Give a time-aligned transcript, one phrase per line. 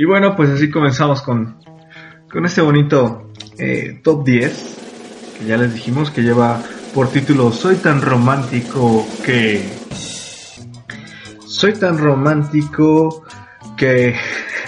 [0.00, 1.56] Y bueno, pues así comenzamos con,
[2.30, 4.76] con este bonito eh, top 10,
[5.36, 6.62] que ya les dijimos que lleva
[6.94, 9.60] por título Soy tan romántico que...
[11.44, 13.24] Soy tan romántico
[13.76, 14.14] que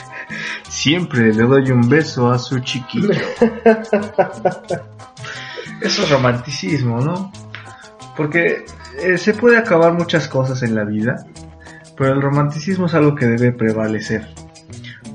[0.68, 3.10] siempre le doy un beso a su chiquillo.
[5.80, 7.30] Eso es romanticismo, ¿no?
[8.16, 8.64] Porque
[8.98, 11.24] eh, se puede acabar muchas cosas en la vida,
[11.96, 14.39] pero el romanticismo es algo que debe prevalecer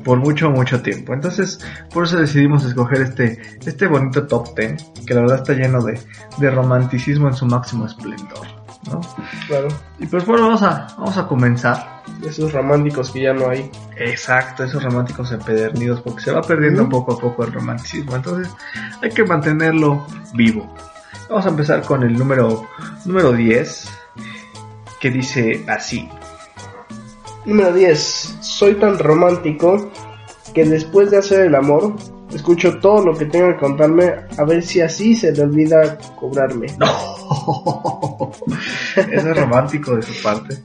[0.05, 1.13] por mucho, mucho tiempo.
[1.13, 1.59] Entonces,
[1.91, 5.99] por eso decidimos escoger este, este bonito top 10, que la verdad está lleno de,
[6.37, 8.47] de romanticismo en su máximo esplendor.
[8.89, 9.01] ¿no?
[9.47, 9.67] Claro.
[9.97, 11.95] Y pues bueno, vamos a, vamos a comenzar.
[12.23, 13.69] Esos románticos que ya no hay.
[13.97, 18.15] Exacto, esos románticos empedernidos, porque se va perdiendo poco a poco el romanticismo.
[18.15, 18.53] Entonces,
[19.01, 20.71] hay que mantenerlo vivo.
[21.29, 22.67] Vamos a empezar con el número,
[23.05, 23.89] número 10,
[25.01, 26.07] que dice así.
[27.45, 28.37] Número 10.
[28.41, 29.91] Soy tan romántico
[30.55, 31.95] que después de hacer el amor,
[32.33, 36.67] escucho todo lo que tenga que contarme a ver si así se le olvida cobrarme.
[38.95, 40.63] Eso es romántico de su parte.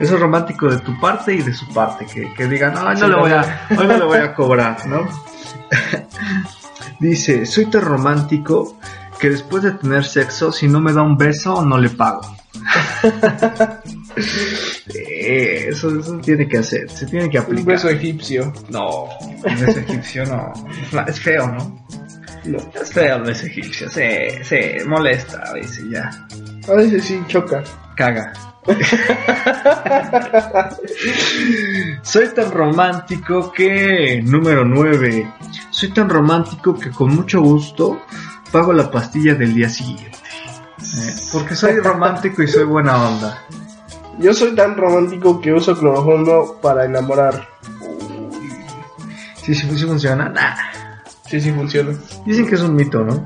[0.00, 2.04] Eso es romántico de tu parte y de su parte.
[2.06, 4.84] Que, que digan, "Ay, no Sí, le voy a, hoy no le voy a cobrar,
[4.88, 5.06] ¿no?
[6.98, 8.76] Dice, soy tan romántico
[9.20, 12.22] que después de tener sexo, si no me da un beso, no le pago.
[14.94, 17.64] Eso, eso tiene que hacer, se tiene que Un aplicar.
[17.66, 18.52] beso egipcio.
[18.70, 19.08] No,
[19.44, 20.52] el beso egipcio no.
[21.06, 21.84] Es feo, ¿no?
[22.44, 22.58] No.
[22.80, 26.10] Es feo el beso egipcio, se, se molesta a veces ya.
[26.68, 27.62] A veces sí choca.
[27.96, 28.32] Caga.
[32.02, 34.20] Soy tan romántico que...
[34.24, 35.32] Número 9.
[35.70, 38.02] Soy tan romántico que con mucho gusto
[38.50, 40.10] pago la pastilla del día siguiente.
[40.78, 43.42] Eh, porque soy romántico y soy buena onda.
[44.18, 47.48] Yo soy tan romántico que uso cloroformo para enamorar.
[49.42, 50.54] Si sí, sí funciona, nah.
[51.26, 51.92] Sí, sí funciona.
[52.24, 53.24] Dicen que es un mito, ¿no?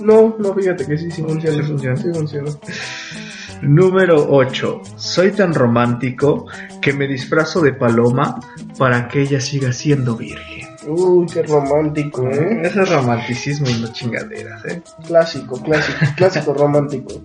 [0.00, 1.56] No, no, fíjate que sí, sí funciona.
[1.56, 1.96] Sí funciona.
[1.96, 2.50] Sí funciona.
[3.62, 4.82] Número 8.
[4.96, 6.46] Soy tan romántico
[6.80, 8.40] que me disfrazo de paloma
[8.78, 10.59] para que ella siga siendo virgen.
[10.86, 12.62] Uy, qué romántico, ¿eh?
[12.62, 14.82] Ese es romanticismo y no chingaderas, ¿eh?
[15.06, 17.20] Clásico, clásico, clásico romántico.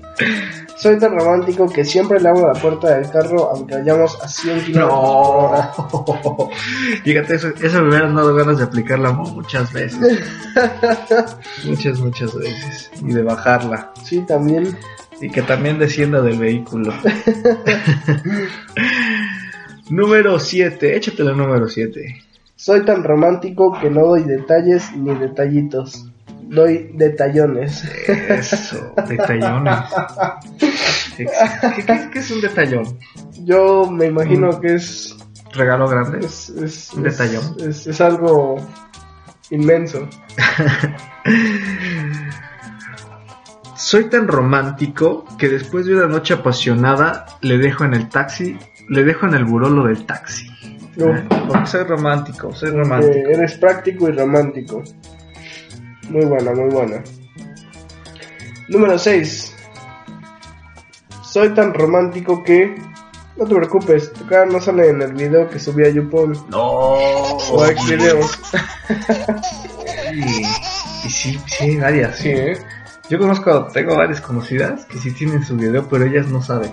[0.76, 4.66] Soy tan romántico que siempre le abro la puerta del carro aunque vayamos a 100
[4.66, 4.98] kilómetros.
[4.98, 6.50] No.
[7.04, 10.00] Fíjate, eso, eso me hubieran dado ganas de aplicarla muchas veces.
[11.64, 12.92] muchas, muchas veces.
[13.02, 13.94] Y de bajarla.
[14.04, 14.78] Sí, también.
[15.22, 16.94] Y que también descienda del vehículo.
[19.90, 20.98] número 7.
[20.98, 22.25] Échate la número 7.
[22.56, 26.10] Soy tan romántico que no doy detalles ni detallitos.
[26.44, 27.84] Doy detallones.
[28.08, 29.80] Eso, detallones.
[31.18, 31.26] ¿Qué,
[31.86, 32.98] qué- qué es un detallón?
[33.44, 35.16] Yo me imagino que es.
[35.54, 36.26] ¿Regalo grande?
[36.26, 37.56] Es, es, Un detallón.
[37.68, 38.58] Es, es algo
[39.50, 40.08] inmenso.
[43.76, 48.58] Soy tan romántico que después de una noche apasionada le dejo en el taxi,
[48.90, 50.48] le dejo en el buró lo del taxi.
[50.98, 51.16] No.
[51.16, 53.30] Eh, Porque soy romántico, soy Eh, romántico.
[53.30, 54.84] eres práctico y romántico.
[56.10, 57.04] Muy buena, muy buena.
[58.70, 59.54] Número 6.
[61.24, 62.76] Soy tan romántico que.
[63.38, 66.58] No te preocupes, tu cara no sale en el video que subí a YouPorn No.
[66.62, 68.40] o a Xvideos.
[70.14, 72.16] Y, y sí, sí, hay varias.
[72.18, 72.58] Sí, ¿eh?
[73.10, 76.72] Yo conozco, tengo varias conocidas que sí tienen su video, pero ellas no saben.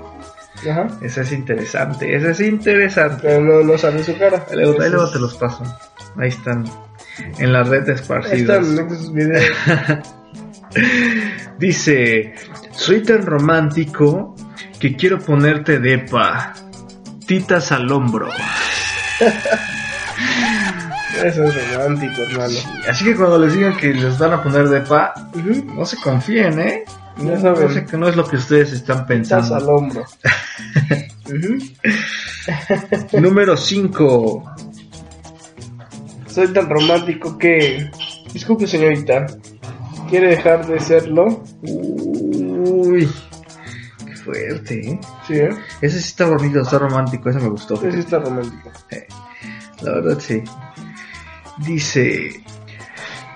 [0.70, 0.86] Ajá.
[1.02, 3.18] Eso es interesante, eso es interesante.
[3.22, 4.46] Pero no, no sale su cara.
[4.50, 5.62] Ahí luego, ahí te los paso.
[6.16, 6.64] Ahí están.
[7.38, 8.68] En la red Ahí esparcidos.
[8.68, 9.44] están esos videos.
[11.58, 12.34] Dice,
[12.72, 14.34] soy tan romántico
[14.80, 16.54] que quiero ponerte depa,
[17.26, 18.28] titas al hombro.
[21.22, 22.54] Eso es romántico, hermano.
[22.88, 25.74] Así que cuando les digan que les van a poner depa, Ujú.
[25.74, 26.84] no se confíen, ¿eh?
[27.18, 27.86] Ya No, saben.
[27.86, 29.54] que no es lo que ustedes están Estás pensando.
[29.56, 30.04] al hombro.
[33.20, 34.54] Número 5.
[36.26, 37.90] Soy tan romántico que.
[38.32, 39.26] Disculpe, señorita.
[40.08, 41.42] ¿Quiere dejar de serlo?
[41.62, 43.08] Uy,
[44.06, 45.00] qué fuerte, ¿eh?
[45.26, 45.50] Sí, ¿eh?
[45.80, 47.74] Ese sí está bonito, está romántico, ese me gustó.
[47.86, 48.70] Ese está romántico.
[49.82, 50.42] La verdad sí.
[51.58, 52.42] Dice,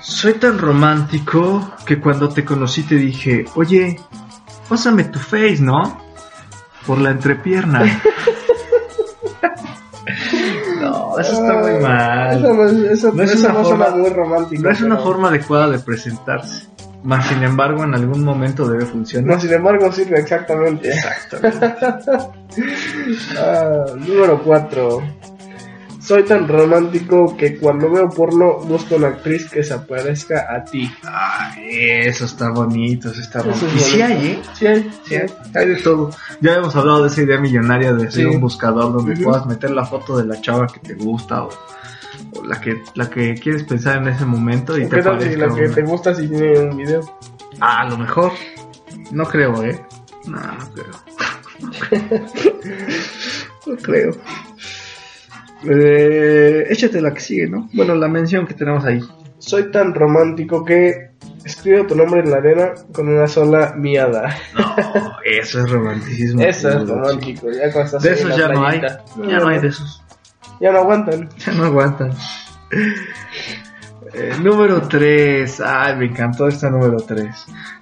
[0.08, 3.98] soy tan romántico que cuando te conocí te dije, oye,
[4.68, 6.00] pásame tu face, ¿no?
[6.86, 7.82] Por la entrepierna.
[10.80, 12.38] no, eso está muy mal.
[12.38, 14.62] Esa no, es- esa- No es una no suena forma- muy romántica.
[14.62, 16.68] No es una forma adecuada de presentarse.
[17.02, 19.34] Más sin embargo, en algún momento debe funcionar.
[19.36, 20.90] No, sin embargo, sirve exactamente.
[20.90, 21.74] Exactamente.
[23.38, 25.02] Ah, número 4.
[26.06, 30.88] Soy tan romántico que cuando veo porno busco una actriz que se parezca a ti.
[31.02, 31.64] Ay,
[32.06, 33.66] eso está bonito, eso está bonito.
[33.74, 34.42] Y sí hay, ¿eh?
[34.54, 36.10] Sí hay, Sí hay, hay de todo.
[36.40, 38.24] Ya hemos hablado de esa idea millonaria de Sí.
[38.24, 41.48] un buscador donde puedas meter la foto de la chava que te gusta o,
[42.36, 45.20] o la que la que quieres pensar en ese momento y ¿O te ¿Qué tal
[45.20, 45.74] si la que una.
[45.74, 47.00] te gusta si tiene un video?
[47.60, 48.30] Ah, a lo mejor.
[49.10, 49.84] No creo, ¿eh?
[50.26, 52.06] No, no creo.
[53.66, 54.10] no creo.
[55.68, 57.68] Eh, échate la que sigue, ¿no?
[57.72, 59.00] Bueno, la mención que tenemos ahí.
[59.38, 61.10] Soy tan romántico que
[61.44, 64.36] escribo tu nombre en la arena con una sola miada.
[64.54, 64.76] No,
[65.24, 66.42] eso es romanticismo.
[66.42, 67.48] Eso es romántico.
[67.50, 68.80] Ya cuando estás De esos ya no hay.
[68.80, 70.02] Ya no hay de esos.
[70.60, 71.28] Ya no aguantan.
[71.38, 72.12] Ya no aguantan.
[74.14, 75.60] Eh, número 3.
[75.60, 77.28] Ay, me encantó esta número 3.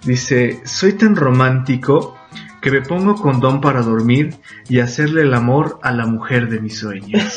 [0.05, 2.17] Dice, soy tan romántico
[2.65, 4.35] que me pongo condón para dormir
[4.71, 7.37] y hacerle el amor a la mujer de mis sueños.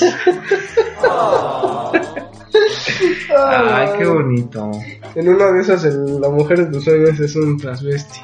[3.37, 4.71] Ay, qué bonito.
[5.15, 8.19] En una de esas, el- la mujer de tus sueños es un transvesti.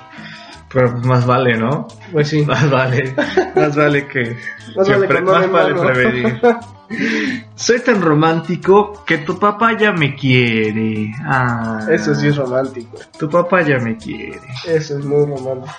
[0.71, 1.87] Pero pues más vale, ¿no?
[2.11, 2.41] Pues sí.
[2.43, 3.13] Más vale.
[3.55, 4.35] Más vale que...
[4.75, 6.39] Más vale más prevenir.
[7.55, 11.11] Soy tan romántico que tu papá ya me quiere.
[11.25, 12.97] Ah, Eso sí es romántico.
[13.19, 14.39] Tu papá ya me quiere.
[14.65, 15.73] Eso es muy romántico.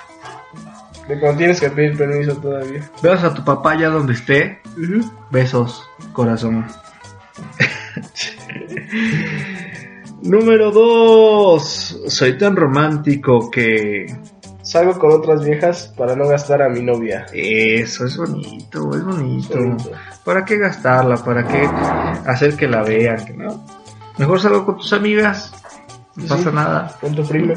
[1.08, 2.82] De cuando tienes que pedir permiso todavía.
[3.02, 4.60] Veas a tu papá ya donde esté.
[5.30, 6.66] Besos, corazón.
[10.22, 12.02] Número 2.
[12.08, 14.06] Soy tan romántico que...
[14.62, 17.26] Salgo con otras viejas para no gastar a mi novia.
[17.34, 19.58] Eso es bonito, es bonito.
[19.58, 19.90] Bonito.
[20.24, 21.16] ¿Para qué gastarla?
[21.16, 21.68] ¿Para qué
[22.26, 23.18] hacer que la vean?
[24.16, 25.52] Mejor salgo con tus amigas.
[26.16, 26.96] No Sí, pasa nada.
[26.98, 27.52] Con tu prima.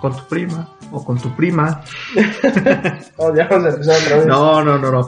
[0.00, 0.68] Con tu prima.
[0.92, 1.82] O con tu prima.
[3.16, 4.26] Oh, ya vamos a empezar otra vez.
[4.26, 5.06] No, no, no, no.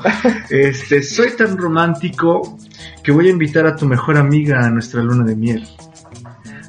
[0.48, 2.56] Este, soy tan romántico
[3.02, 5.68] que voy a invitar a tu mejor amiga a nuestra luna de miel.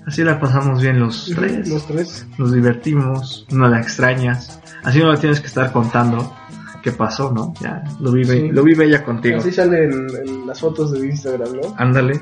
[0.05, 1.67] Así la pasamos bien los tres.
[1.67, 2.25] Los tres.
[2.37, 4.59] Nos divertimos, no la extrañas.
[4.83, 6.33] Así no la tienes que estar contando
[6.81, 7.53] qué pasó, ¿no?
[7.61, 8.49] Ya lo vive, Sí.
[8.49, 9.37] lo vive ella contigo.
[9.39, 11.75] Así sale en, en las fotos de Instagram, ¿no?
[11.77, 12.21] Ándale.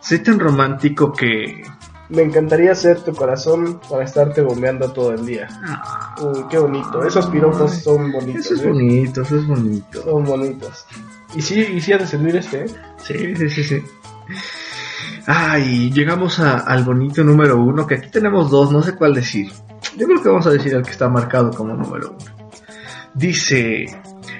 [0.00, 1.62] Soy tan romántico que.
[2.10, 5.46] Me encantaría ser tu corazón para estarte bombeando todo el día.
[5.64, 7.04] Ah, Uy, qué bonito.
[7.04, 8.46] Esos piropos son bonitos.
[8.46, 8.68] eso es ¿eh?
[8.68, 10.02] bonito, eso es bonito.
[10.02, 10.86] Son bonitos.
[11.36, 12.66] Y sí, y sí ha de servir este, ¿eh?
[12.98, 13.82] Sí, sí, sí, sí.
[15.26, 19.50] Ay, llegamos a- al bonito número uno, que aquí tenemos dos, no sé cuál decir.
[19.96, 22.40] Yo creo que vamos a decir el que está marcado como número uno.
[23.14, 23.86] Dice,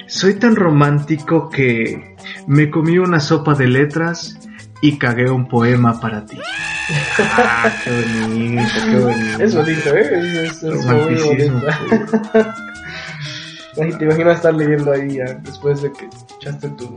[0.06, 2.16] soy tan romántico que
[2.46, 4.38] me comí una sopa de letras
[4.80, 6.38] y cagué un poema para ti.
[7.18, 9.42] Ah, qué bonito, qué bonito.
[9.42, 10.10] Es bonito, ¿eh?
[10.46, 11.66] Es, es- es muy bonito.
[13.80, 16.94] Ay, Te imaginas estar leyendo ahí ya, después de que echaste tu,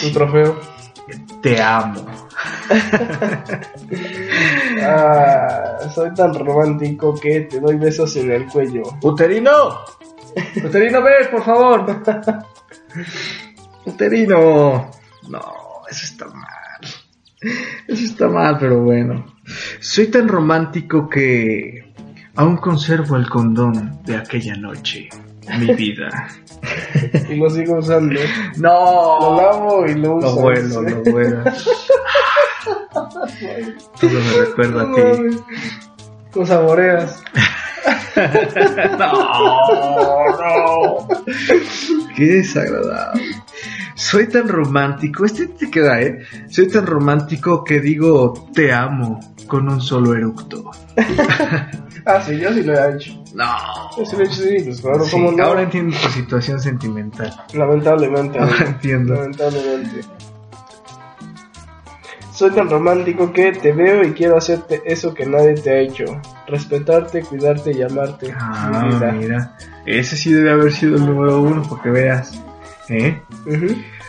[0.00, 0.58] tu trofeo.
[1.42, 2.06] Te amo.
[4.82, 8.82] Ah, soy tan romántico que te doy besos en el cuello.
[9.02, 9.80] ¡Uterino!
[10.64, 11.86] ¡Uterino, ven, por favor!
[13.86, 14.90] ¡Uterino!
[15.28, 15.40] No,
[15.90, 16.46] eso está mal.
[17.40, 19.26] Eso está mal, pero bueno.
[19.80, 21.92] Soy tan romántico que
[22.34, 25.08] aún conservo el condón de aquella noche.
[25.58, 26.28] Mi vida.
[27.28, 28.20] Y lo sigo usando.
[28.56, 29.18] No.
[29.20, 30.34] Lo lavo y lo uso.
[30.34, 31.44] Lo bueno, lo bueno.
[34.00, 35.38] Todo me recuerda a ti.
[36.34, 37.22] Lo saboreas.
[38.98, 39.12] No,
[40.40, 41.08] no.
[42.16, 43.22] Qué desagradable.
[43.98, 45.24] Soy tan romántico.
[45.24, 46.20] Este te queda, ¿eh?
[46.48, 50.70] Soy tan romántico que digo te amo con un solo eructo.
[52.06, 53.12] Ah, sí, yo sí lo he hecho.
[53.34, 53.44] No.
[53.98, 55.44] Yo sí lo he hecho, sí, pues claro, Sí, ¿cómo no?
[55.44, 57.30] Ahora entiendo tu situación sentimental.
[57.52, 58.38] Lamentablemente.
[58.38, 59.14] Ahora entiendo.
[59.14, 60.00] Lamentablemente.
[62.32, 66.04] Soy tan romántico que te veo y quiero hacerte eso que nadie te ha hecho.
[66.46, 68.32] Respetarte, cuidarte y amarte.
[68.40, 69.12] Ah, Mi vida.
[69.12, 69.56] mira.
[69.84, 72.40] Ese sí debe haber sido el número uno, porque veas.
[72.88, 73.22] ¿Eh?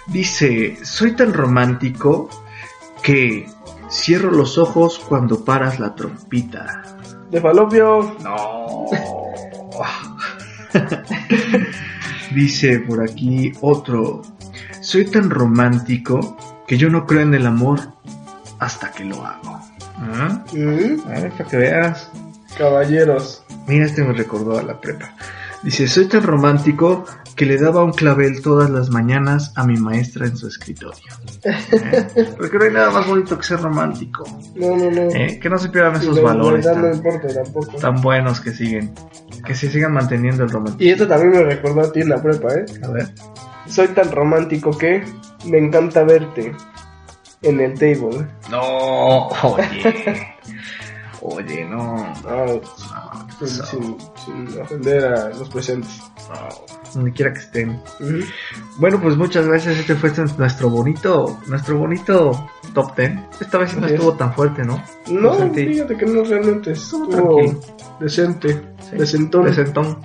[0.07, 2.29] Dice, soy tan romántico
[3.03, 3.48] que
[3.89, 6.83] cierro los ojos cuando paras la trompita.
[7.29, 8.15] De falopio.
[8.21, 8.86] No.
[12.33, 14.21] Dice por aquí otro,
[14.81, 17.79] soy tan romántico que yo no creo en el amor
[18.59, 19.59] hasta que lo hago.
[19.98, 20.43] ¿Ah?
[20.51, 21.03] Ujú.
[21.07, 22.09] A ver, para que veas.
[22.57, 23.43] Caballeros.
[23.67, 25.13] Mira, este me recordó a la prepa.
[25.63, 27.05] Dice, soy tan romántico
[27.39, 31.00] que le daba un clavel todas las mañanas a mi maestra en su escritorio.
[31.46, 32.34] ¿Eh?
[32.38, 34.25] Porque no hay nada más bonito que ser romántico.
[34.55, 35.01] No, no, no.
[35.15, 35.39] ¿eh?
[35.41, 37.77] Que no se pierdan esos valores verdad no tan, importa tampoco.
[37.77, 38.93] tan buenos que siguen.
[39.46, 40.86] Que se sigan manteniendo el romanticismo.
[40.86, 42.65] Y esto también me recordó a ti en la prepa, ¿eh?
[42.84, 43.10] A ver.
[43.67, 45.01] Soy tan romántico que
[45.46, 46.53] me encanta verte.
[47.41, 48.27] en el table.
[48.51, 50.36] No, oye.
[51.22, 51.96] oye, no.
[52.25, 52.62] No,
[53.39, 56.01] sin, so- sin- sin ofender a los presentes.
[56.29, 57.79] no, Donde quiera que estén.
[58.77, 59.77] Bueno, pues muchas gracias.
[59.77, 63.12] Este fue nuestro bonito, nuestro bonito top 10.
[63.41, 64.84] Esta vez no estuvo tan fuerte, ¿no?
[65.10, 67.41] No, fíjate que no realmente Estuvo
[68.00, 68.96] decente, Sí.
[68.98, 69.46] decentón.
[69.46, 70.00] Decentón.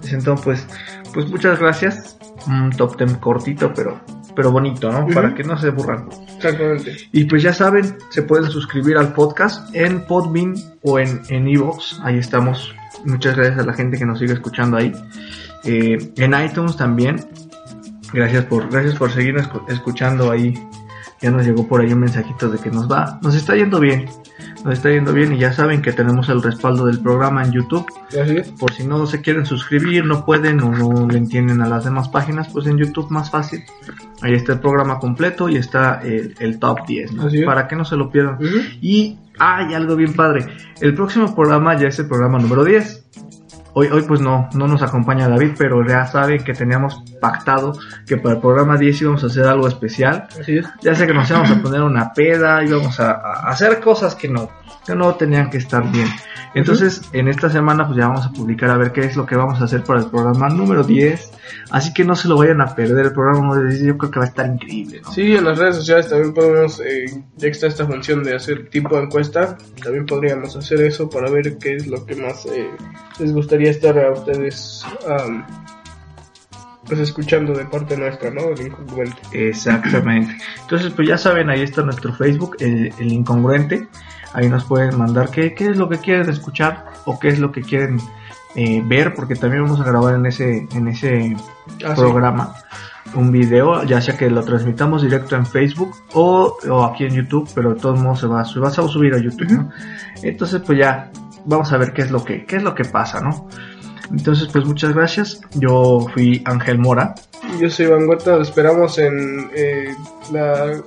[0.00, 0.66] Decentón, pues,
[1.12, 2.16] pues muchas gracias.
[2.46, 4.00] Un top 10 cortito, pero,
[4.34, 5.06] pero bonito, ¿no?
[5.12, 6.08] Para que no se aburran.
[6.36, 6.96] Exactamente.
[7.12, 12.00] Y pues ya saben, se pueden suscribir al podcast en Podbean o en en Evox.
[12.04, 12.74] ahí estamos.
[13.04, 14.92] Muchas gracias a la gente que nos sigue escuchando ahí.
[15.64, 17.16] Eh, en iTunes también.
[18.12, 20.54] Gracias por, gracias por seguirnos escu- escuchando ahí.
[21.20, 24.06] Ya nos llegó por ahí un mensajito de que nos va, nos está yendo bien.
[24.64, 27.86] Nos está yendo bien y ya saben que tenemos el respaldo del programa en YouTube.
[28.58, 32.08] Por si no se quieren suscribir, no pueden o no le entienden a las demás
[32.08, 33.62] páginas, pues en YouTube más fácil.
[34.22, 37.24] Ahí está el programa completo y está el, el top 10, ¿no?
[37.24, 37.44] Así es.
[37.46, 38.38] Para que no se lo pierdan.
[38.80, 40.46] Y hay algo bien padre.
[40.80, 43.04] El próximo programa ya es el programa número 10.
[43.74, 48.16] Hoy, hoy pues no, no nos acompaña David, pero ya saben que teníamos pactado que
[48.16, 50.28] para el programa 10 íbamos a hacer algo especial.
[50.40, 50.66] Así es.
[50.82, 54.28] Ya sé que nos íbamos a poner una peda, íbamos a, a hacer cosas que
[54.28, 54.50] no,
[54.86, 56.08] que no tenían que estar bien.
[56.54, 59.36] Entonces, en esta semana pues ya vamos a publicar a ver qué es lo que
[59.36, 61.30] vamos a hacer para el programa número 10.
[61.70, 64.18] Así que no se lo vayan a perder el programa número 10, yo creo que
[64.18, 65.12] va a estar increíble, ¿no?
[65.12, 67.04] Sí, en las redes sociales también podemos, eh,
[67.36, 71.30] ya que está esta función de hacer tipo de encuesta, también podríamos hacer eso para
[71.30, 72.70] ver qué es lo que más eh,
[73.20, 74.84] les gustaría estar a ustedes
[76.88, 78.42] pues escuchando de parte nuestra, ¿no?
[78.50, 79.18] El incongruente.
[79.32, 80.36] Exactamente.
[80.62, 83.88] Entonces, pues ya saben, ahí está nuestro Facebook, el, el incongruente.
[84.32, 87.50] Ahí nos pueden mandar qué, qué es lo que quieren escuchar o qué es lo
[87.52, 87.98] que quieren
[88.54, 91.36] eh, ver, porque también vamos a grabar en ese, en ese
[91.84, 92.00] Ah, sí.
[92.00, 92.54] programa
[93.14, 97.48] un video, ya sea que lo transmitamos directo en Facebook o, o aquí en YouTube,
[97.54, 99.70] pero de todos modos se va, se va a subir a YouTube, ¿no?
[100.22, 101.10] Entonces, pues ya
[101.46, 103.48] vamos a ver qué es lo que, qué es lo que pasa, ¿no?
[104.10, 105.40] Entonces, pues muchas gracias.
[105.54, 107.14] Yo fui Ángel Mora.
[107.60, 109.94] Yo soy Iván Huerta, lo esperamos en eh,
[110.32, 110.82] la,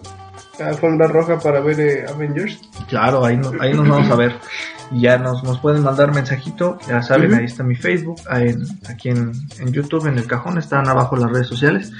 [0.59, 2.59] alfombra roja para ver eh, Avengers.
[2.87, 4.35] Claro, ahí, no- ahí nos vamos a ver.
[4.93, 8.65] Y ya nos, nos pueden mandar mensajito, ya saben, ahí está mi Facebook, ahí en-
[8.89, 11.93] aquí en, en YouTube, en el cajón, están abajo las redes sociales,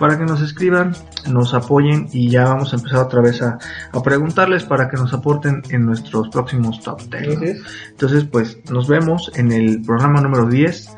[0.00, 0.96] para que nos escriban,
[1.28, 3.58] nos apoyen y ya vamos a empezar otra vez a,
[3.92, 7.26] a preguntarles para que nos aporten en nuestros próximos top 10.
[7.28, 7.34] ¿no?
[7.36, 7.62] Así es.
[7.90, 10.88] Entonces, pues nos vemos en el programa número 10.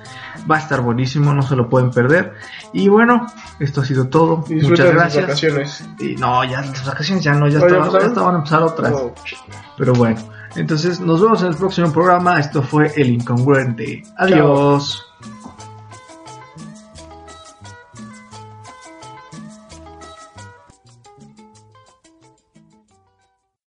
[0.51, 2.33] Va a estar buenísimo, no se lo pueden perder.
[2.73, 3.27] Y bueno,
[3.59, 4.45] esto ha sido todo.
[4.49, 5.25] Muchas gracias.
[5.25, 5.85] vacaciones.
[5.99, 8.63] Y no, ya las vacaciones ya no, ya, ¿Oh, ya estaban, ya estaban a empezar
[8.63, 8.91] otras.
[8.93, 9.13] No.
[9.77, 10.17] Pero bueno,
[10.57, 12.41] entonces nos vemos en el próximo programa.
[12.41, 14.03] Esto fue El Incongruente.
[14.17, 15.06] Adiós.